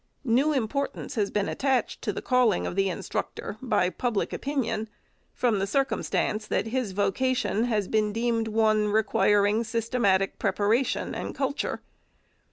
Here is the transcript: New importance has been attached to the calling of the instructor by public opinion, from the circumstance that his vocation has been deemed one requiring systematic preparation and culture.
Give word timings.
New 0.25 0.51
importance 0.51 1.13
has 1.13 1.29
been 1.29 1.47
attached 1.47 2.01
to 2.01 2.11
the 2.11 2.23
calling 2.23 2.65
of 2.65 2.75
the 2.75 2.89
instructor 2.89 3.57
by 3.61 3.87
public 3.91 4.33
opinion, 4.33 4.89
from 5.31 5.59
the 5.59 5.67
circumstance 5.67 6.47
that 6.47 6.65
his 6.65 6.93
vocation 6.93 7.65
has 7.65 7.87
been 7.87 8.11
deemed 8.11 8.47
one 8.47 8.87
requiring 8.87 9.63
systematic 9.63 10.39
preparation 10.39 11.13
and 11.13 11.35
culture. 11.35 11.81